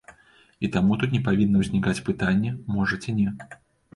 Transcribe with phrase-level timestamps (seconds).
[0.67, 3.29] І таму тут не павінна ўзнікаць пытанне, можа ці не.